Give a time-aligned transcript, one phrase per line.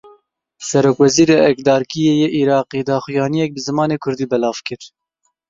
[0.67, 4.81] Serokwezîrê erkdarkirî yê Iraqê daxuyaniyek bi zimanê kurdî belav kir.